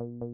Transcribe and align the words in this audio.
Herzlich 0.00 0.24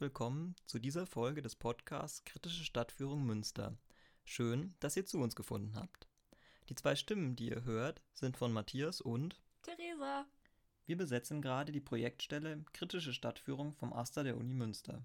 willkommen 0.00 0.54
zu 0.64 0.78
dieser 0.78 1.04
Folge 1.06 1.42
des 1.42 1.54
Podcasts 1.54 2.24
Kritische 2.24 2.64
Stadtführung 2.64 3.26
Münster. 3.26 3.76
Schön, 4.24 4.74
dass 4.80 4.96
ihr 4.96 5.04
zu 5.04 5.18
uns 5.18 5.36
gefunden 5.36 5.74
habt. 5.74 6.08
Die 6.70 6.74
zwei 6.76 6.96
Stimmen, 6.96 7.36
die 7.36 7.50
ihr 7.50 7.64
hört, 7.64 8.00
sind 8.14 8.38
von 8.38 8.54
Matthias 8.54 9.02
und 9.02 9.42
Theresa. 9.60 10.24
Wir 10.86 10.96
besetzen 10.96 11.42
gerade 11.42 11.72
die 11.72 11.80
Projektstelle 11.82 12.64
Kritische 12.72 13.12
Stadtführung 13.12 13.74
vom 13.74 13.92
Aster 13.92 14.24
der 14.24 14.38
Uni 14.38 14.54
Münster. 14.54 15.04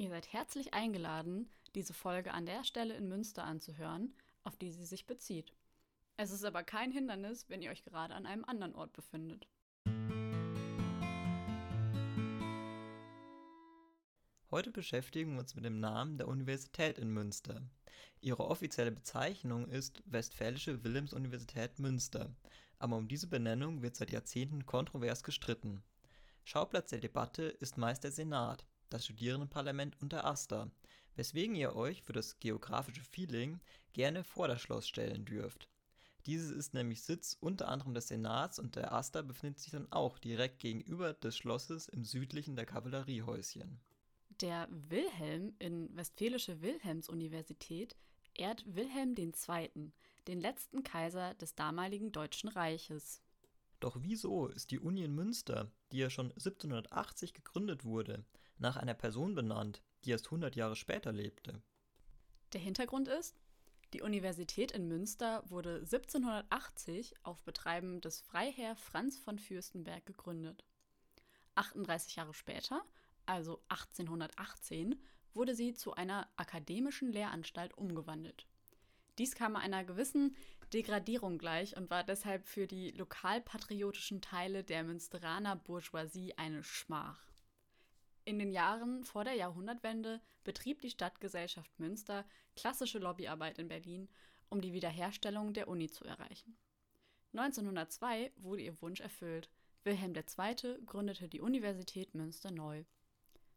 Ihr 0.00 0.08
seid 0.08 0.32
herzlich 0.32 0.72
eingeladen, 0.72 1.50
diese 1.74 1.92
Folge 1.92 2.32
an 2.32 2.46
der 2.46 2.64
Stelle 2.64 2.94
in 2.94 3.10
Münster 3.10 3.44
anzuhören, 3.44 4.14
auf 4.44 4.56
die 4.56 4.70
sie 4.70 4.86
sich 4.86 5.06
bezieht. 5.06 5.52
Es 6.16 6.30
ist 6.30 6.42
aber 6.42 6.62
kein 6.62 6.90
Hindernis, 6.90 7.50
wenn 7.50 7.60
ihr 7.60 7.70
euch 7.70 7.82
gerade 7.82 8.14
an 8.14 8.24
einem 8.24 8.46
anderen 8.46 8.74
Ort 8.74 8.94
befindet. 8.94 9.46
Heute 14.50 14.70
beschäftigen 14.70 15.34
wir 15.34 15.40
uns 15.40 15.54
mit 15.54 15.66
dem 15.66 15.80
Namen 15.80 16.16
der 16.16 16.28
Universität 16.28 16.96
in 16.96 17.10
Münster. 17.10 17.60
Ihre 18.22 18.46
offizielle 18.46 18.92
Bezeichnung 18.92 19.68
ist 19.68 20.02
Westfälische 20.06 20.82
Wilhelms-Universität 20.82 21.78
Münster, 21.78 22.34
aber 22.78 22.96
um 22.96 23.06
diese 23.06 23.26
Benennung 23.26 23.82
wird 23.82 23.96
seit 23.96 24.12
Jahrzehnten 24.12 24.64
kontrovers 24.64 25.22
gestritten. 25.22 25.82
Schauplatz 26.44 26.88
der 26.88 27.00
Debatte 27.00 27.42
ist 27.42 27.76
meist 27.76 28.02
der 28.02 28.12
Senat, 28.12 28.64
das 28.90 29.04
Studierendenparlament 29.04 30.00
und 30.00 30.12
der 30.12 30.26
AStA, 30.26 30.70
weswegen 31.16 31.54
ihr 31.54 31.74
euch 31.74 32.02
für 32.02 32.12
das 32.12 32.38
geografische 32.38 33.02
Feeling 33.02 33.60
gerne 33.92 34.24
vor 34.24 34.48
das 34.48 34.60
Schloss 34.60 34.86
stellen 34.86 35.24
dürft. 35.24 35.68
Dieses 36.26 36.50
ist 36.50 36.74
nämlich 36.74 37.02
Sitz 37.02 37.36
unter 37.40 37.68
anderem 37.68 37.94
des 37.94 38.08
Senats 38.08 38.58
und 38.58 38.76
der 38.76 38.92
AStA 38.92 39.22
befindet 39.22 39.60
sich 39.60 39.72
dann 39.72 39.90
auch 39.90 40.18
direkt 40.18 40.58
gegenüber 40.58 41.14
des 41.14 41.36
Schlosses 41.36 41.88
im 41.88 42.04
südlichen 42.04 42.56
der 42.56 42.66
Kavalleriehäuschen. 42.66 43.80
Der 44.40 44.68
Wilhelm 44.70 45.54
in 45.58 45.94
Westfälische 45.96 46.60
Wilhelms-Universität 46.60 47.96
ehrt 48.34 48.64
Wilhelm 48.66 49.14
II., 49.16 49.92
den 50.28 50.40
letzten 50.40 50.82
Kaiser 50.82 51.34
des 51.34 51.54
damaligen 51.54 52.12
Deutschen 52.12 52.48
Reiches. 52.48 53.22
Doch 53.80 53.96
wieso 54.00 54.48
ist 54.48 54.70
die 54.70 54.78
Uni 54.78 55.02
in 55.02 55.14
Münster, 55.14 55.70
die 55.90 55.98
ja 55.98 56.10
schon 56.10 56.30
1780 56.32 57.32
gegründet 57.32 57.84
wurde, 57.84 58.24
nach 58.60 58.76
einer 58.76 58.94
Person 58.94 59.34
benannt, 59.34 59.82
die 60.04 60.10
erst 60.10 60.26
100 60.26 60.56
Jahre 60.56 60.76
später 60.76 61.12
lebte? 61.12 61.62
Der 62.52 62.60
Hintergrund 62.60 63.08
ist, 63.08 63.40
die 63.92 64.02
Universität 64.02 64.72
in 64.72 64.86
Münster 64.86 65.42
wurde 65.48 65.76
1780 65.80 67.14
auf 67.24 67.42
Betreiben 67.42 68.00
des 68.00 68.20
Freiherr 68.20 68.76
Franz 68.76 69.18
von 69.18 69.38
Fürstenberg 69.38 70.06
gegründet. 70.06 70.64
38 71.56 72.16
Jahre 72.16 72.34
später 72.34 72.84
also 73.30 73.62
1818, 73.68 75.00
wurde 75.34 75.54
sie 75.54 75.72
zu 75.74 75.94
einer 75.94 76.28
akademischen 76.36 77.12
Lehranstalt 77.12 77.76
umgewandelt. 77.78 78.46
Dies 79.18 79.34
kam 79.34 79.54
einer 79.54 79.84
gewissen 79.84 80.34
Degradierung 80.72 81.38
gleich 81.38 81.76
und 81.76 81.90
war 81.90 82.02
deshalb 82.02 82.46
für 82.46 82.66
die 82.66 82.90
lokalpatriotischen 82.90 84.20
Teile 84.20 84.64
der 84.64 84.82
Münsteraner 84.82 85.56
Bourgeoisie 85.56 86.36
eine 86.36 86.64
Schmach. 86.64 87.29
In 88.24 88.38
den 88.38 88.52
Jahren 88.52 89.04
vor 89.04 89.24
der 89.24 89.34
Jahrhundertwende 89.34 90.20
betrieb 90.44 90.80
die 90.80 90.90
Stadtgesellschaft 90.90 91.78
Münster 91.78 92.24
klassische 92.54 92.98
Lobbyarbeit 92.98 93.58
in 93.58 93.68
Berlin, 93.68 94.08
um 94.48 94.60
die 94.60 94.72
Wiederherstellung 94.72 95.52
der 95.52 95.68
Uni 95.68 95.88
zu 95.88 96.04
erreichen. 96.04 96.56
1902 97.32 98.32
wurde 98.36 98.62
ihr 98.62 98.80
Wunsch 98.82 99.00
erfüllt. 99.00 99.48
Wilhelm 99.84 100.14
II. 100.14 100.84
gründete 100.84 101.28
die 101.28 101.40
Universität 101.40 102.14
Münster 102.14 102.50
neu 102.50 102.84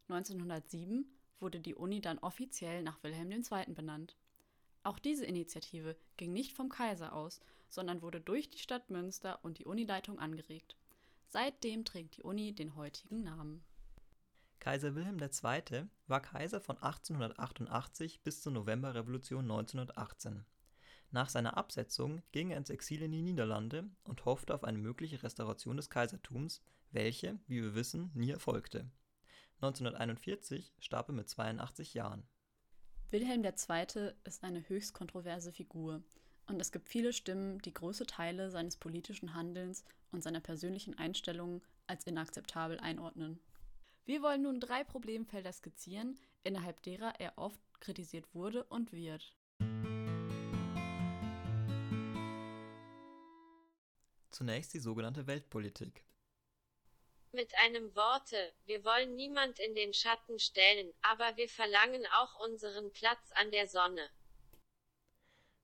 1907 0.10 1.06
wurde 1.40 1.60
die 1.60 1.76
Uni 1.76 2.02
dann 2.02 2.20
offiziell 2.20 2.84
nach 2.84 3.02
Wilhelm 3.04 3.32
II. 3.32 3.74
benannt. 3.74 4.18
Auch 4.84 5.00
diese 5.00 5.26
Initiative 5.26 5.96
ging 6.18 6.34
nicht 6.34 6.54
vom 6.54 6.70
Kaiser 6.70 7.14
aus, 7.14 7.40
sondern 7.70 8.02
wurde 8.02 8.20
durch 8.20 8.50
die 8.50 8.60
Stadt 8.60 8.90
Münster 8.90 9.40
und 9.44 9.58
die 9.58 9.66
Unileitung 9.66 10.20
angeregt. 10.20 10.76
Seitdem 11.28 11.86
trägt 11.86 12.18
die 12.18 12.24
Uni 12.24 12.54
den 12.54 12.76
heutigen 12.76 13.24
Namen. 13.24 13.64
Kaiser 14.64 14.96
Wilhelm 14.96 15.20
II. 15.20 15.90
war 16.08 16.22
Kaiser 16.22 16.62
von 16.62 16.78
1888 16.78 18.22
bis 18.22 18.42
zur 18.42 18.54
Novemberrevolution 18.54 19.42
1918. 19.42 20.46
Nach 21.12 21.28
seiner 21.28 21.58
Absetzung 21.58 22.22
ging 22.32 22.52
er 22.52 22.60
ins 22.60 22.70
Exil 22.70 23.02
in 23.02 23.12
die 23.12 23.22
Niederlande 23.22 23.90
und 24.06 24.24
hoffte 24.24 24.56
auf 24.56 24.64
eine 24.64 24.78
mögliche 24.78 25.22
Restauration 25.22 25.76
des 25.76 25.90
Kaisertums, 25.90 26.62
welche, 26.92 27.38
wie 27.46 27.62
wir 27.62 27.76
wissen, 27.76 28.10
nie 28.14 28.32
erfolgte. 28.32 28.90
1941 29.56 30.74
starb 30.80 31.10
er 31.10 31.16
mit 31.16 31.28
82 31.28 31.94
Jahren. 31.94 32.24
Wilhelm 33.12 33.44
II. 33.44 34.14
ist 34.24 34.46
eine 34.46 34.70
höchst 34.70 34.94
kontroverse 34.94 35.52
Figur 35.52 36.02
und 36.48 36.62
es 36.62 36.72
gibt 36.72 36.88
viele 36.88 37.12
Stimmen, 37.12 37.60
die 37.64 37.74
große 37.74 38.06
Teile 38.06 38.50
seines 38.50 38.78
politischen 38.78 39.34
Handelns 39.34 39.84
und 40.14 40.24
seiner 40.24 40.40
persönlichen 40.40 40.98
Einstellungen 40.98 41.62
als 41.86 42.06
inakzeptabel 42.06 42.80
einordnen. 42.80 43.42
Wir 44.06 44.22
wollen 44.22 44.42
nun 44.42 44.60
drei 44.60 44.84
Problemfelder 44.84 45.54
skizzieren, 45.54 46.20
innerhalb 46.44 46.82
derer 46.82 47.14
er 47.20 47.38
oft 47.38 47.62
kritisiert 47.80 48.34
wurde 48.34 48.66
und 48.66 48.92
wird. 48.92 49.34
Zunächst 54.30 54.74
die 54.74 54.80
sogenannte 54.80 55.26
Weltpolitik. 55.28 56.04
Mit 57.32 57.54
einem 57.64 57.96
Worte, 57.96 58.54
wir 58.66 58.84
wollen 58.84 59.16
niemand 59.16 59.60
in 59.60 59.74
den 59.74 59.94
Schatten 59.94 60.38
stellen, 60.38 60.92
aber 61.02 61.38
wir 61.38 61.48
verlangen 61.48 62.06
auch 62.18 62.40
unseren 62.46 62.92
Platz 62.92 63.32
an 63.36 63.52
der 63.52 63.68
Sonne. 63.68 64.10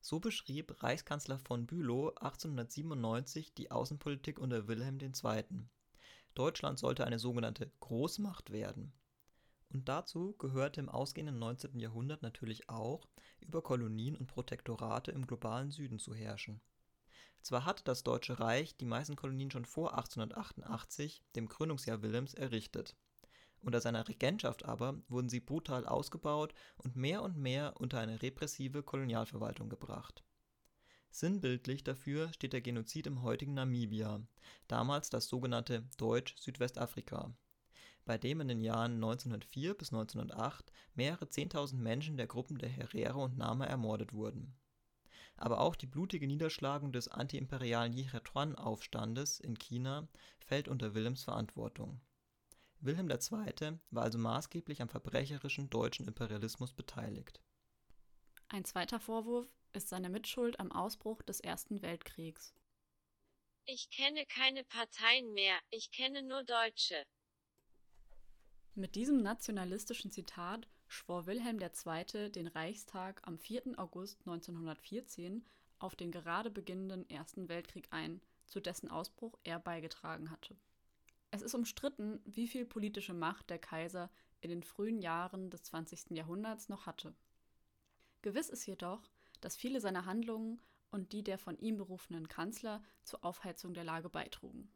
So 0.00 0.18
beschrieb 0.18 0.82
Reichskanzler 0.82 1.38
von 1.38 1.66
Bülow 1.66 2.08
1897 2.08 3.52
die 3.52 3.70
Außenpolitik 3.70 4.38
unter 4.38 4.66
Wilhelm 4.66 4.98
II. 4.98 5.44
Deutschland 6.34 6.78
sollte 6.78 7.06
eine 7.06 7.18
sogenannte 7.18 7.70
Großmacht 7.80 8.50
werden. 8.50 8.92
Und 9.72 9.88
dazu 9.88 10.34
gehörte 10.38 10.80
im 10.80 10.88
ausgehenden 10.88 11.38
19. 11.38 11.78
Jahrhundert 11.78 12.22
natürlich 12.22 12.68
auch, 12.68 13.08
über 13.40 13.62
Kolonien 13.62 14.16
und 14.16 14.26
Protektorate 14.26 15.12
im 15.12 15.26
globalen 15.26 15.70
Süden 15.70 15.98
zu 15.98 16.14
herrschen. 16.14 16.60
Zwar 17.42 17.64
hatte 17.64 17.84
das 17.84 18.02
Deutsche 18.02 18.38
Reich 18.38 18.76
die 18.76 18.84
meisten 18.84 19.16
Kolonien 19.16 19.50
schon 19.50 19.64
vor 19.64 19.94
1888, 19.96 21.22
dem 21.36 21.48
Gründungsjahr 21.48 22.02
Wilhelms, 22.02 22.34
errichtet. 22.34 22.96
Unter 23.62 23.80
seiner 23.80 24.08
Regentschaft 24.08 24.64
aber 24.64 25.00
wurden 25.08 25.28
sie 25.28 25.40
brutal 25.40 25.86
ausgebaut 25.86 26.54
und 26.76 26.96
mehr 26.96 27.22
und 27.22 27.36
mehr 27.36 27.78
unter 27.78 28.00
eine 28.00 28.20
repressive 28.22 28.82
Kolonialverwaltung 28.82 29.68
gebracht. 29.68 30.24
Sinnbildlich 31.10 31.84
dafür 31.84 32.32
steht 32.32 32.52
der 32.52 32.60
Genozid 32.60 33.06
im 33.06 33.22
heutigen 33.22 33.54
Namibia, 33.54 34.20
damals 34.68 35.10
das 35.10 35.28
sogenannte 35.28 35.82
Deutsch-Südwestafrika, 35.96 37.34
bei 38.04 38.16
dem 38.16 38.40
in 38.40 38.48
den 38.48 38.60
Jahren 38.60 38.94
1904 38.94 39.74
bis 39.74 39.92
1908 39.92 40.72
mehrere 40.94 41.28
Zehntausend 41.28 41.82
Menschen 41.82 42.16
der 42.16 42.26
Gruppen 42.26 42.58
der 42.58 42.68
Herero 42.68 43.24
und 43.24 43.36
Nama 43.36 43.64
ermordet 43.66 44.12
wurden 44.12 44.54
aber 45.40 45.60
auch 45.60 45.74
die 45.74 45.86
blutige 45.86 46.26
Niederschlagung 46.26 46.92
des 46.92 47.08
antiimperialen 47.08 47.94
Yihetuan-Aufstandes 47.94 49.40
in 49.40 49.58
China 49.58 50.06
fällt 50.38 50.68
unter 50.68 50.94
Wilhelms 50.94 51.24
Verantwortung. 51.24 52.00
Wilhelm 52.80 53.10
II. 53.10 53.78
war 53.90 54.02
also 54.02 54.18
maßgeblich 54.18 54.82
am 54.82 54.90
verbrecherischen 54.90 55.70
deutschen 55.70 56.06
Imperialismus 56.06 56.74
beteiligt. 56.74 57.40
Ein 58.48 58.64
zweiter 58.64 59.00
Vorwurf 59.00 59.48
ist 59.72 59.88
seine 59.88 60.10
Mitschuld 60.10 60.58
am 60.60 60.72
Ausbruch 60.72 61.22
des 61.22 61.40
Ersten 61.40 61.82
Weltkriegs. 61.82 62.54
Ich 63.64 63.90
kenne 63.90 64.26
keine 64.26 64.64
Parteien 64.64 65.32
mehr, 65.32 65.56
ich 65.70 65.90
kenne 65.90 66.22
nur 66.22 66.42
Deutsche. 66.42 67.04
Mit 68.74 68.94
diesem 68.94 69.22
nationalistischen 69.22 70.10
Zitat 70.10 70.68
schwor 70.88 71.26
Wilhelm 71.26 71.60
II. 71.60 72.30
den 72.30 72.48
Reichstag 72.48 73.20
am 73.26 73.38
4. 73.38 73.78
August 73.78 74.20
1914 74.20 75.44
auf 75.78 75.96
den 75.96 76.10
gerade 76.10 76.50
beginnenden 76.50 77.08
Ersten 77.08 77.48
Weltkrieg 77.48 77.88
ein, 77.90 78.20
zu 78.46 78.60
dessen 78.60 78.90
Ausbruch 78.90 79.38
er 79.44 79.58
beigetragen 79.58 80.30
hatte. 80.30 80.56
Es 81.30 81.42
ist 81.42 81.54
umstritten, 81.54 82.20
wie 82.24 82.48
viel 82.48 82.66
politische 82.66 83.14
Macht 83.14 83.50
der 83.50 83.58
Kaiser 83.58 84.10
in 84.40 84.50
den 84.50 84.62
frühen 84.62 85.00
Jahren 85.00 85.50
des 85.50 85.62
20. 85.62 86.10
Jahrhunderts 86.10 86.68
noch 86.68 86.86
hatte. 86.86 87.14
Gewiss 88.22 88.48
ist 88.48 88.66
jedoch, 88.66 89.08
dass 89.40 89.56
viele 89.56 89.80
seiner 89.80 90.06
Handlungen 90.06 90.60
und 90.90 91.12
die 91.12 91.22
der 91.22 91.38
von 91.38 91.58
ihm 91.58 91.76
berufenen 91.76 92.28
Kanzler 92.28 92.82
zur 93.04 93.24
Aufheizung 93.24 93.74
der 93.74 93.84
Lage 93.84 94.08
beitrugen. 94.08 94.72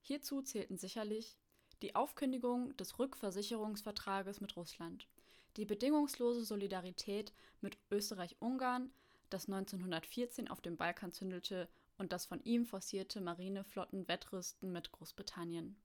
Hierzu 0.00 0.42
zählten 0.42 0.76
sicherlich 0.76 1.38
die 1.82 1.94
Aufkündigung 1.94 2.76
des 2.76 2.98
Rückversicherungsvertrages 2.98 4.40
mit 4.40 4.56
Russland, 4.56 5.08
Die 5.56 5.66
bedingungslose 5.66 6.44
Solidarität 6.44 7.32
mit 7.60 7.78
Österreich-Ungarn, 7.90 8.90
das 9.30 9.46
1914 9.46 10.48
auf 10.48 10.60
dem 10.60 10.76
Balkan 10.76 11.12
zündelte 11.12 11.68
und 11.96 12.12
das 12.12 12.26
von 12.26 12.42
ihm 12.42 12.66
forcierte 12.66 13.20
Marineflottenwettrüsten 13.20 14.72
mit 14.72 14.90
Großbritannien. 14.90 15.76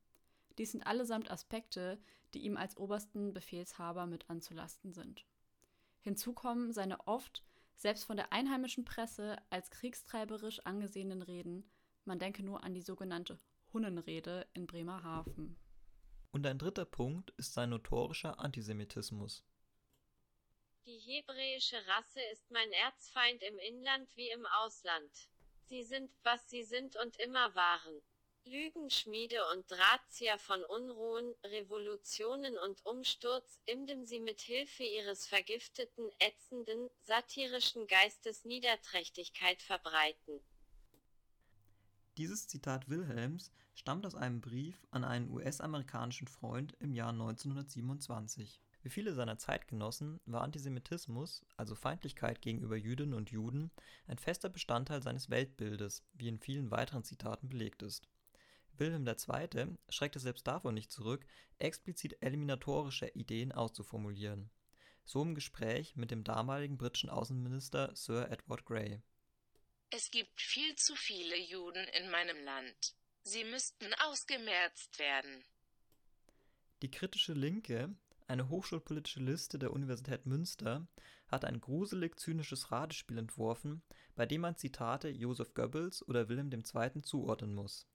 Dies 0.57 0.71
sind 0.71 0.85
allesamt 0.85 1.29
Aspekte, 1.31 1.99
die 2.33 2.39
ihm 2.39 2.57
als 2.57 2.77
obersten 2.77 3.33
Befehlshaber 3.33 4.05
mit 4.05 4.29
anzulasten 4.29 4.93
sind. 4.93 5.25
Hinzu 6.01 6.33
kommen 6.33 6.71
seine 6.73 7.07
oft, 7.07 7.43
selbst 7.79 8.03
von 8.03 8.17
der 8.17 8.33
einheimischen 8.33 8.83
Presse, 8.83 9.37
als 9.49 9.71
kriegstreiberisch 9.71 10.59
angesehenen 10.65 11.21
Reden, 11.21 11.71
man 12.03 12.19
denke 12.19 12.43
nur 12.43 12.63
an 12.63 12.73
die 12.73 12.81
sogenannte 12.81 13.39
Hunnenrede 13.71 14.45
in 14.53 14.67
Bremerhaven. 14.67 15.57
Und 16.31 16.45
ein 16.45 16.59
dritter 16.59 16.85
Punkt 16.85 17.31
ist 17.37 17.53
sein 17.53 17.69
notorischer 17.69 18.39
Antisemitismus. 18.39 19.45
Die 20.85 20.99
hebräische 20.99 21.77
Rasse 21.87 22.21
ist 22.33 22.51
mein 22.51 22.71
Erzfeind 22.71 23.41
im 23.43 23.57
Inland 23.59 24.09
wie 24.15 24.29
im 24.29 24.45
Ausland. 24.45 25.29
Sie 25.63 25.83
sind, 25.83 26.11
was 26.23 26.49
sie 26.49 26.63
sind 26.63 26.97
und 26.97 27.17
immer 27.17 27.55
waren. 27.55 28.01
Lügenschmiede 28.49 29.37
und 29.53 29.69
Drahtzieher 29.69 30.39
von 30.39 30.63
Unruhen, 30.63 31.33
Revolutionen 31.43 32.57
und 32.57 32.83
Umsturz, 32.85 33.59
indem 33.65 34.05
sie 34.05 34.19
mit 34.19 34.41
Hilfe 34.41 34.83
ihres 34.83 35.27
vergifteten, 35.27 36.09
ätzenden, 36.19 36.89
satirischen 37.03 37.85
Geistes 37.87 38.45
Niederträchtigkeit 38.45 39.61
verbreiten. 39.61 40.39
Dieses 42.17 42.47
Zitat 42.47 42.89
Wilhelms 42.89 43.51
stammt 43.75 44.05
aus 44.05 44.15
einem 44.15 44.41
Brief 44.41 44.85
an 44.91 45.03
einen 45.03 45.29
US-amerikanischen 45.29 46.27
Freund 46.27 46.75
im 46.79 46.93
Jahr 46.93 47.11
1927. 47.11 48.61
Wie 48.81 48.89
viele 48.89 49.13
seiner 49.13 49.37
Zeitgenossen 49.37 50.19
war 50.25 50.41
Antisemitismus, 50.41 51.45
also 51.55 51.75
Feindlichkeit 51.75 52.41
gegenüber 52.41 52.75
Jüdinnen 52.75 53.13
und 53.13 53.29
Juden, 53.29 53.71
ein 54.07 54.17
fester 54.17 54.49
Bestandteil 54.49 55.03
seines 55.03 55.29
Weltbildes, 55.29 56.03
wie 56.13 56.27
in 56.27 56.39
vielen 56.39 56.71
weiteren 56.71 57.03
Zitaten 57.03 57.49
belegt 57.49 57.83
ist. 57.83 58.09
Wilhelm 58.79 59.05
II. 59.07 59.77
schreckte 59.89 60.19
selbst 60.19 60.47
davon 60.47 60.73
nicht 60.73 60.91
zurück, 60.91 61.25
explizit 61.57 62.17
eliminatorische 62.21 63.07
Ideen 63.09 63.51
auszuformulieren. 63.51 64.49
So 65.05 65.21
im 65.21 65.35
Gespräch 65.35 65.95
mit 65.95 66.11
dem 66.11 66.23
damaligen 66.23 66.77
britischen 66.77 67.09
Außenminister 67.09 67.95
Sir 67.95 68.29
Edward 68.31 68.65
Grey. 68.65 69.01
Es 69.91 70.11
gibt 70.11 70.39
viel 70.39 70.75
zu 70.75 70.95
viele 70.95 71.35
Juden 71.35 71.85
in 71.99 72.11
meinem 72.11 72.43
Land. 72.43 72.95
Sie 73.23 73.43
müssten 73.43 73.91
ausgemerzt 74.05 74.99
werden. 74.99 75.43
Die 76.81 76.91
kritische 76.91 77.33
Linke, 77.33 77.93
eine 78.27 78.49
hochschulpolitische 78.49 79.19
Liste 79.19 79.59
der 79.59 79.73
Universität 79.73 80.25
Münster, 80.25 80.87
hat 81.27 81.43
ein 81.43 81.59
gruselig 81.59 82.19
zynisches 82.19 82.71
Ratespiel 82.71 83.17
entworfen, 83.17 83.81
bei 84.15 84.25
dem 84.25 84.41
man 84.41 84.55
Zitate 84.55 85.09
Joseph 85.09 85.53
Goebbels 85.53 86.07
oder 86.07 86.29
Wilhelm 86.29 86.51
II. 86.51 87.01
zuordnen 87.01 87.53
muss. 87.53 87.87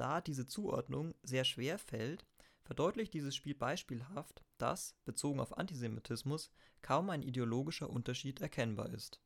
Da 0.00 0.22
diese 0.22 0.46
Zuordnung 0.46 1.14
sehr 1.22 1.44
schwer 1.44 1.78
fällt, 1.78 2.24
verdeutlicht 2.62 3.12
dieses 3.12 3.36
Spiel 3.36 3.54
beispielhaft, 3.54 4.42
dass, 4.56 4.96
bezogen 5.04 5.40
auf 5.40 5.58
Antisemitismus, 5.58 6.50
kaum 6.80 7.10
ein 7.10 7.22
ideologischer 7.22 7.90
Unterschied 7.90 8.40
erkennbar 8.40 8.94
ist. 8.94 9.20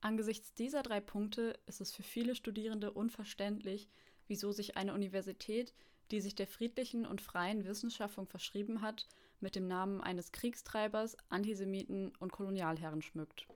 Angesichts 0.00 0.52
dieser 0.54 0.82
drei 0.82 0.98
Punkte 0.98 1.56
ist 1.66 1.80
es 1.80 1.92
für 1.92 2.02
viele 2.02 2.34
Studierende 2.34 2.90
unverständlich, 2.90 3.88
wieso 4.26 4.50
sich 4.50 4.76
eine 4.76 4.92
Universität, 4.94 5.74
die 6.10 6.20
sich 6.20 6.34
der 6.34 6.48
friedlichen 6.48 7.06
und 7.06 7.20
freien 7.20 7.64
Wissenschaftung 7.64 8.26
verschrieben 8.26 8.82
hat, 8.82 9.06
mit 9.38 9.54
dem 9.54 9.68
Namen 9.68 10.00
eines 10.00 10.32
Kriegstreibers, 10.32 11.16
Antisemiten 11.28 12.16
und 12.16 12.32
Kolonialherren 12.32 13.00
schmückt. 13.00 13.46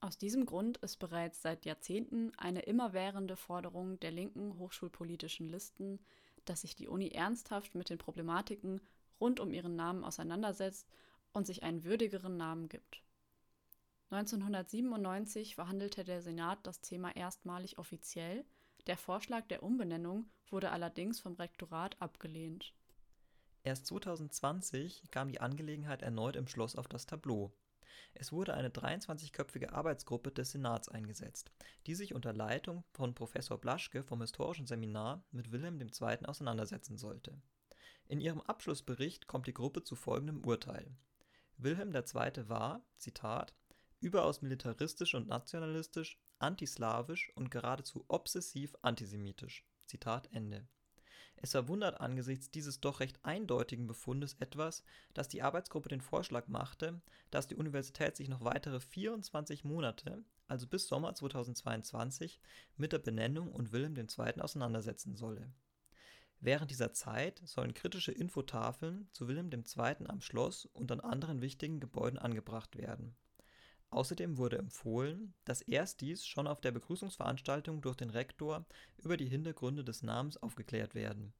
Aus 0.00 0.16
diesem 0.16 0.46
Grund 0.46 0.78
ist 0.78 0.98
bereits 0.98 1.42
seit 1.42 1.64
Jahrzehnten 1.64 2.32
eine 2.36 2.60
immerwährende 2.60 3.36
Forderung 3.36 3.98
der 3.98 4.12
linken 4.12 4.58
hochschulpolitischen 4.58 5.48
Listen, 5.48 5.98
dass 6.44 6.60
sich 6.60 6.76
die 6.76 6.86
Uni 6.88 7.08
ernsthaft 7.08 7.74
mit 7.74 7.90
den 7.90 7.98
Problematiken 7.98 8.80
rund 9.20 9.40
um 9.40 9.52
ihren 9.52 9.74
Namen 9.74 10.04
auseinandersetzt 10.04 10.88
und 11.32 11.46
sich 11.46 11.64
einen 11.64 11.82
würdigeren 11.84 12.36
Namen 12.36 12.68
gibt. 12.68 13.02
1997 14.10 15.56
verhandelte 15.56 16.04
der 16.04 16.22
Senat 16.22 16.60
das 16.62 16.80
Thema 16.80 17.14
erstmalig 17.14 17.78
offiziell, 17.78 18.44
der 18.86 18.96
Vorschlag 18.96 19.46
der 19.48 19.62
Umbenennung 19.62 20.30
wurde 20.48 20.70
allerdings 20.70 21.20
vom 21.20 21.34
Rektorat 21.34 22.00
abgelehnt. 22.00 22.72
Erst 23.64 23.86
2020 23.86 25.10
kam 25.10 25.28
die 25.28 25.40
Angelegenheit 25.40 26.00
erneut 26.00 26.36
im 26.36 26.48
Schloss 26.48 26.76
auf 26.76 26.88
das 26.88 27.04
Tableau. 27.04 27.52
Es 28.14 28.32
wurde 28.32 28.54
eine 28.54 28.70
23-köpfige 28.70 29.72
Arbeitsgruppe 29.72 30.32
des 30.32 30.52
Senats 30.52 30.88
eingesetzt, 30.88 31.50
die 31.86 31.94
sich 31.94 32.14
unter 32.14 32.32
Leitung 32.32 32.84
von 32.92 33.14
Professor 33.14 33.58
Blaschke 33.58 34.02
vom 34.02 34.20
Historischen 34.20 34.66
Seminar 34.66 35.24
mit 35.30 35.52
Wilhelm 35.52 35.80
II. 35.80 36.26
auseinandersetzen 36.26 36.98
sollte. 36.98 37.40
In 38.06 38.20
ihrem 38.20 38.40
Abschlussbericht 38.40 39.26
kommt 39.26 39.46
die 39.46 39.54
Gruppe 39.54 39.82
zu 39.82 39.94
folgendem 39.94 40.44
Urteil: 40.44 40.96
Wilhelm 41.56 41.94
II. 41.94 42.48
war, 42.48 42.84
Zitat, 42.96 43.54
überaus 44.00 44.42
militaristisch 44.42 45.14
und 45.14 45.28
nationalistisch, 45.28 46.18
antislawisch 46.38 47.32
und 47.34 47.50
geradezu 47.50 48.04
obsessiv 48.08 48.74
antisemitisch. 48.82 49.64
Zitat 49.86 50.28
Ende 50.32 50.68
es 51.40 51.52
verwundert 51.52 52.00
angesichts 52.00 52.50
dieses 52.50 52.80
doch 52.80 53.00
recht 53.00 53.24
eindeutigen 53.24 53.86
Befundes 53.86 54.34
etwas, 54.40 54.82
dass 55.14 55.28
die 55.28 55.42
Arbeitsgruppe 55.42 55.88
den 55.88 56.00
Vorschlag 56.00 56.48
machte, 56.48 57.00
dass 57.30 57.46
die 57.46 57.56
Universität 57.56 58.16
sich 58.16 58.28
noch 58.28 58.44
weitere 58.44 58.80
24 58.80 59.64
Monate, 59.64 60.24
also 60.48 60.66
bis 60.66 60.88
Sommer 60.88 61.14
2022, 61.14 62.40
mit 62.76 62.92
der 62.92 62.98
Benennung 62.98 63.52
und 63.52 63.72
Wilhelm 63.72 63.96
II. 63.96 64.40
auseinandersetzen 64.40 65.14
solle. 65.14 65.52
Während 66.40 66.70
dieser 66.70 66.92
Zeit 66.92 67.40
sollen 67.44 67.74
kritische 67.74 68.12
Infotafeln 68.12 69.08
zu 69.12 69.28
Wilhelm 69.28 69.50
II. 69.52 70.06
am 70.06 70.20
Schloss 70.20 70.66
und 70.66 70.90
an 70.92 71.00
anderen 71.00 71.40
wichtigen 71.40 71.80
Gebäuden 71.80 72.18
angebracht 72.18 72.76
werden. 72.76 73.16
Außerdem 73.90 74.36
wurde 74.36 74.58
empfohlen, 74.58 75.34
dass 75.44 75.62
erst 75.62 76.02
dies 76.02 76.26
schon 76.26 76.46
auf 76.46 76.60
der 76.60 76.72
Begrüßungsveranstaltung 76.72 77.80
durch 77.80 77.96
den 77.96 78.10
Rektor 78.10 78.66
über 78.98 79.16
die 79.16 79.28
Hintergründe 79.28 79.82
des 79.82 80.02
Namens 80.02 80.36
aufgeklärt 80.36 80.94
werden. 80.94 81.32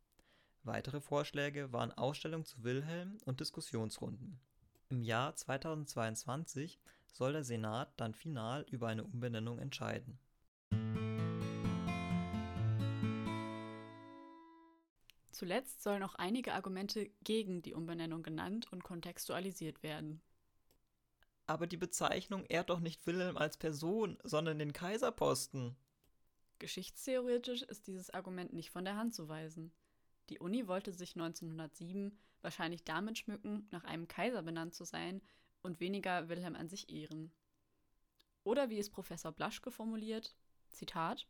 Weitere 0.63 1.01
Vorschläge 1.01 1.73
waren 1.73 1.93
Ausstellungen 1.93 2.45
zu 2.45 2.63
Wilhelm 2.65 3.19
und 3.25 3.41
Diskussionsrunden. 3.41 4.41
Im 4.89 5.03
Jahr 5.03 5.37
2022 5.37 6.81
soll 7.13 7.33
der 7.33 7.45
Senat 7.45 7.93
dann 7.99 8.15
final 8.15 8.65
über 8.71 8.89
eine 8.89 9.05
Umbenennung 9.05 9.59
entscheiden. 9.59 10.19
Zuletzt 15.31 15.83
sollen 15.83 16.03
auch 16.03 16.17
einige 16.17 16.55
Argumente 16.55 17.11
gegen 17.23 17.63
die 17.63 17.75
Umbenennung 17.75 18.23
genannt 18.23 18.73
und 18.73 18.83
kontextualisiert 18.83 19.83
werden. 19.83 20.21
Aber 21.49 21.67
die 21.67 21.79
Bezeichnung 21.79 22.45
ehrt 22.45 22.69
doch 22.69 22.79
nicht 22.79 23.07
Wilhelm 23.07 23.39
als 23.39 23.57
Person, 23.57 24.19
sondern 24.23 24.59
den 24.59 24.75
Kaiserposten. 24.75 25.75
Geschichtstheoretisch 26.59 27.63
ist 27.63 27.87
dieses 27.87 28.11
Argument 28.11 28.53
nicht 28.53 28.71
von 28.71 28.85
der 28.85 28.97
Hand 28.97 29.15
zu 29.15 29.31
weisen. 29.31 29.73
Die 30.29 30.39
Uni 30.41 30.69
wollte 30.69 30.93
sich 30.93 31.17
1907 31.17 32.19
wahrscheinlich 32.43 32.85
damit 32.85 33.17
schmücken, 33.17 33.67
nach 33.71 33.85
einem 33.85 34.07
Kaiser 34.09 34.43
benannt 34.43 34.75
zu 34.75 34.85
sein 34.85 35.23
und 35.63 35.81
weniger 35.81 36.29
Wilhelm 36.29 36.55
an 36.55 36.69
sich 36.69 36.91
ehren. 36.91 37.33
Oder 38.45 38.69
wie 38.69 38.79
es 38.79 38.91
Professor 38.91 39.33
Blaschke 39.33 39.71
formuliert, 39.71 40.37
Zitat, 40.69 41.27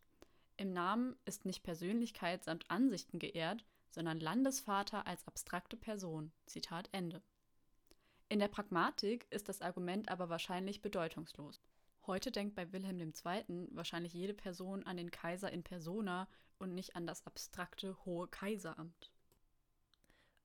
im 0.56 0.72
Namen 0.72 1.14
ist 1.26 1.44
nicht 1.44 1.62
Persönlichkeit 1.62 2.42
samt 2.42 2.68
Ansichten 2.68 3.20
geehrt, 3.20 3.64
sondern 3.90 4.18
Landesvater 4.18 5.06
als 5.06 5.24
abstrakte 5.28 5.76
Person. 5.76 6.32
Zitat 6.46 6.88
Ende. 6.90 7.22
In 8.30 8.40
der 8.40 8.48
Pragmatik 8.48 9.26
ist 9.30 9.48
das 9.48 9.62
Argument 9.62 10.10
aber 10.10 10.28
wahrscheinlich 10.28 10.82
bedeutungslos. 10.82 11.62
Heute 12.06 12.30
denkt 12.30 12.54
bei 12.54 12.70
Wilhelm 12.72 13.00
II. 13.00 13.68
wahrscheinlich 13.70 14.12
jede 14.12 14.34
Person 14.34 14.82
an 14.84 14.98
den 14.98 15.10
Kaiser 15.10 15.50
in 15.50 15.62
persona 15.62 16.28
und 16.58 16.74
nicht 16.74 16.94
an 16.94 17.06
das 17.06 17.26
abstrakte 17.26 17.96
hohe 18.04 18.28
Kaiseramt. 18.28 19.12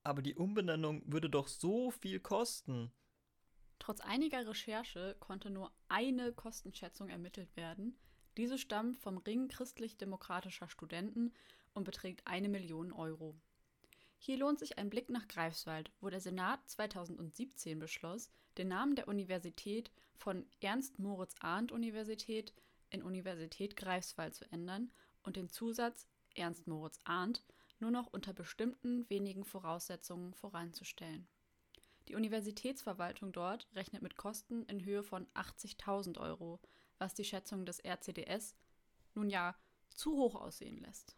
Aber 0.03 0.21
die 0.21 0.35
Umbenennung 0.35 1.03
würde 1.05 1.29
doch 1.29 1.47
so 1.47 1.91
viel 1.91 2.21
kosten. 2.21 2.91
Trotz 3.79 3.99
einiger 3.99 4.47
Recherche 4.47 5.17
konnte 5.19 5.49
nur 5.49 5.73
eine 5.89 6.31
Kostenschätzung 6.31 7.09
ermittelt 7.09 7.53
werden. 7.57 7.97
Diese 8.37 8.57
stammt 8.57 8.97
vom 8.97 9.17
Ring 9.17 9.49
christlich-demokratischer 9.49 10.69
Studenten 10.69 11.33
und 11.73 11.83
beträgt 11.83 12.25
eine 12.27 12.47
Million 12.47 12.93
Euro. 12.93 13.35
Hier 14.25 14.38
lohnt 14.38 14.58
sich 14.58 14.77
ein 14.77 14.89
Blick 14.89 15.10
nach 15.10 15.27
Greifswald, 15.27 15.92
wo 16.00 16.10
der 16.10 16.22
Senat 16.22 16.62
2017 16.70 17.77
beschloss, 17.77 18.32
den 18.58 18.70
Namen 18.70 18.96
der 18.96 19.10
Universität 19.10 19.92
von 20.15 20.46
Ernst-Moritz-Arndt-Universität 20.62 22.53
in 22.89 23.03
Universität 23.03 23.75
Greifswald 23.75 24.34
zu 24.34 24.50
ändern 24.50 24.92
und 25.24 25.36
den 25.36 25.50
Zusatz 25.50 26.08
Ernst-Moritz-Arndt 26.36 27.44
nur 27.80 27.92
noch 27.92 28.08
unter 28.13 28.32
bestimmten 28.32 29.10
wenigen 29.10 29.44
Voraussetzungen 29.44 30.34
voranzustellen. 30.34 31.27
Die 32.08 32.15
Universitätsverwaltung 32.15 33.34
dort 33.34 33.68
rechnet 33.75 34.03
mit 34.03 34.15
Kosten 34.15 34.63
in 34.68 34.86
Höhe 34.86 35.03
von 35.03 35.27
80.000 35.34 36.18
Euro, 36.18 36.62
was 36.98 37.13
die 37.13 37.25
Schätzung 37.25 37.65
des 37.65 37.84
RCDS 37.84 38.56
nun 39.15 39.30
ja 39.30 39.53
zu 39.89 40.15
hoch 40.15 40.36
aussehen 40.36 40.77
lässt. 40.77 41.18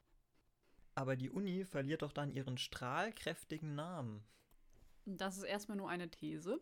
Aber 0.95 1.15
die 1.15 1.29
Uni 1.29 1.65
verliert 1.65 2.01
doch 2.01 2.13
dann 2.13 2.31
ihren 2.31 2.57
strahlkräftigen 2.57 3.75
Namen. 3.75 4.23
Das 5.05 5.37
ist 5.37 5.43
erstmal 5.43 5.77
nur 5.77 5.89
eine 5.89 6.09
These. 6.09 6.59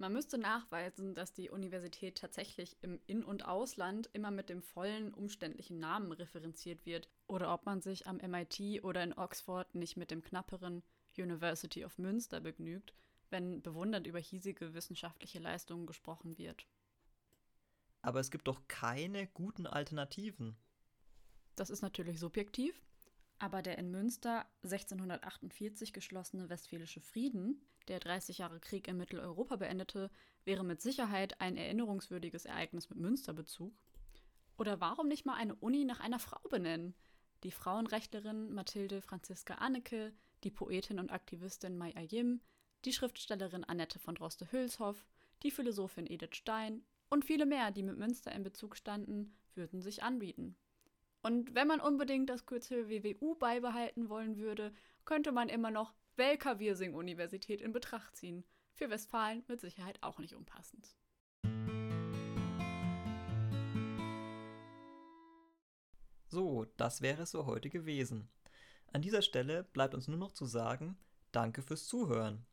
Man 0.00 0.12
müsste 0.12 0.38
nachweisen, 0.38 1.14
dass 1.14 1.32
die 1.32 1.50
Universität 1.50 2.18
tatsächlich 2.18 2.76
im 2.82 3.00
In- 3.06 3.24
und 3.24 3.44
Ausland 3.46 4.08
immer 4.12 4.30
mit 4.30 4.48
dem 4.48 4.62
vollen, 4.62 5.12
umständlichen 5.12 5.80
Namen 5.80 6.12
referenziert 6.12 6.86
wird 6.86 7.08
oder 7.26 7.52
ob 7.52 7.66
man 7.66 7.80
sich 7.80 8.06
am 8.06 8.18
MIT 8.18 8.84
oder 8.84 9.02
in 9.02 9.12
Oxford 9.12 9.74
nicht 9.74 9.96
mit 9.96 10.12
dem 10.12 10.22
knapperen 10.22 10.82
University 11.16 11.84
of 11.84 11.98
Münster 11.98 12.40
begnügt, 12.40 12.94
wenn 13.30 13.60
bewundernd 13.60 14.06
über 14.06 14.20
hiesige 14.20 14.72
wissenschaftliche 14.74 15.40
Leistungen 15.40 15.86
gesprochen 15.86 16.38
wird. 16.38 16.66
Aber 18.02 18.20
es 18.20 18.30
gibt 18.30 18.46
doch 18.46 18.60
keine 18.68 19.26
guten 19.26 19.66
Alternativen. 19.66 20.56
Das 21.56 21.70
ist 21.70 21.82
natürlich 21.82 22.20
subjektiv, 22.20 22.80
aber 23.38 23.62
der 23.62 23.78
in 23.78 23.90
Münster 23.90 24.46
1648 24.62 25.92
geschlossene 25.92 26.48
Westfälische 26.48 27.00
Frieden, 27.00 27.60
der 27.88 28.00
30 28.00 28.38
Jahre 28.38 28.60
Krieg 28.60 28.88
in 28.88 28.96
Mitteleuropa 28.96 29.56
beendete, 29.56 30.10
wäre 30.44 30.64
mit 30.64 30.80
Sicherheit 30.80 31.40
ein 31.40 31.56
erinnerungswürdiges 31.56 32.44
Ereignis 32.44 32.90
mit 32.90 32.98
Münsterbezug. 32.98 33.72
Oder 34.56 34.80
warum 34.80 35.08
nicht 35.08 35.24
mal 35.24 35.34
eine 35.34 35.54
Uni 35.54 35.84
nach 35.84 36.00
einer 36.00 36.18
Frau 36.18 36.40
benennen? 36.48 36.94
Die 37.44 37.52
Frauenrechtlerin 37.52 38.52
Mathilde 38.52 39.00
Franziska 39.00 39.54
Anneke, 39.54 40.12
die 40.42 40.50
Poetin 40.50 40.98
und 40.98 41.12
Aktivistin 41.12 41.78
Mai 41.78 41.94
Ayim, 41.96 42.40
die 42.84 42.92
Schriftstellerin 42.92 43.64
Annette 43.64 43.98
von 43.98 44.16
Droste-Hülshoff, 44.16 45.06
die 45.42 45.50
Philosophin 45.50 46.06
Edith 46.06 46.34
Stein 46.34 46.82
und 47.08 47.24
viele 47.24 47.46
mehr, 47.46 47.70
die 47.70 47.82
mit 47.82 47.96
Münster 47.96 48.32
in 48.32 48.42
Bezug 48.42 48.76
standen, 48.76 49.36
würden 49.54 49.80
sich 49.80 50.02
anbieten. 50.02 50.56
Und 51.22 51.54
wenn 51.54 51.66
man 51.66 51.80
unbedingt 51.80 52.30
das 52.30 52.46
Kürzel 52.46 52.88
WWU 52.88 53.34
beibehalten 53.34 54.08
wollen 54.08 54.36
würde, 54.36 54.72
könnte 55.04 55.32
man 55.32 55.48
immer 55.48 55.70
noch 55.70 55.94
Welker-Wirsing-Universität 56.16 57.60
in 57.60 57.72
Betracht 57.72 58.16
ziehen. 58.16 58.44
Für 58.74 58.90
Westfalen 58.90 59.44
mit 59.48 59.60
Sicherheit 59.60 60.02
auch 60.02 60.18
nicht 60.18 60.34
unpassend. 60.34 60.94
So, 66.28 66.66
das 66.76 67.00
wäre 67.00 67.22
es 67.22 67.30
so 67.30 67.46
heute 67.46 67.70
gewesen. 67.70 68.28
An 68.92 69.02
dieser 69.02 69.22
Stelle 69.22 69.64
bleibt 69.64 69.94
uns 69.94 70.08
nur 70.08 70.18
noch 70.18 70.32
zu 70.32 70.44
sagen, 70.44 70.96
danke 71.32 71.62
fürs 71.62 71.86
Zuhören. 71.86 72.46